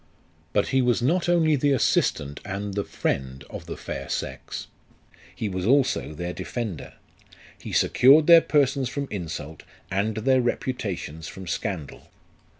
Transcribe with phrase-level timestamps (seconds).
[0.51, 4.65] But he was not only the assistant and the friend of the fair sex;
[5.35, 6.93] he was also their defender.
[7.61, 9.61] He secured their persons from insult,
[9.91, 12.09] and their repu tations from scandal.